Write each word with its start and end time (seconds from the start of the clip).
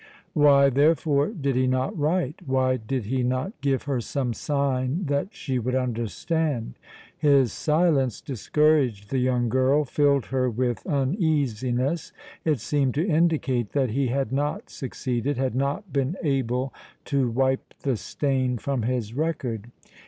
Why, 0.33 0.71
therefore, 0.71 1.27
did 1.27 1.55
he 1.55 1.67
not 1.67 1.95
write, 1.95 2.39
why 2.47 2.77
did 2.77 3.05
he 3.05 3.21
not 3.21 3.61
give 3.61 3.83
her 3.83 4.01
some 4.01 4.33
sign 4.33 5.05
that 5.05 5.27
she 5.31 5.59
would 5.59 5.75
understand? 5.75 6.73
His 7.15 7.53
silence 7.53 8.19
discouraged 8.19 9.11
the 9.11 9.19
young 9.19 9.47
girl, 9.47 9.85
filled 9.85 10.25
her 10.33 10.49
with 10.49 10.83
uneasiness. 10.87 12.13
It 12.43 12.59
seemed 12.59 12.95
to 12.95 13.07
indicate 13.07 13.73
that 13.73 13.91
he 13.91 14.07
had 14.07 14.31
not 14.31 14.71
succeeded, 14.71 15.37
had 15.37 15.53
not 15.53 15.93
been 15.93 16.15
able 16.23 16.73
to 17.05 17.29
wipe 17.29 17.75
the 17.83 17.95
stain 17.95 18.57
from 18.57 18.81
his 18.81 19.13
record. 19.13 19.69